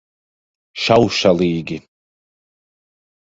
[0.85, 1.77] Šaušalīgi.